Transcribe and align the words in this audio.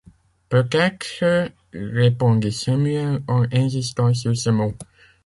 Peut-être! 0.49 1.51
répondit 1.75 2.51
Samuel 2.51 3.21
en 3.27 3.45
insistant 3.53 4.15
sur 4.15 4.35
ce 4.35 4.49
mot. 4.49 4.73